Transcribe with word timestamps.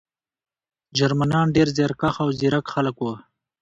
جرمنان 0.97 1.47
ډېر 1.55 1.67
زیارکښ 1.77 2.15
او 2.23 2.29
ځیرک 2.39 2.65
خلک 2.73 2.95
وو 2.99 3.13